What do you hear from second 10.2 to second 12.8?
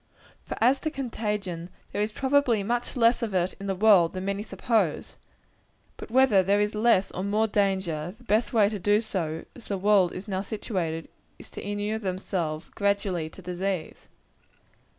now situated, is, to inure ourselves,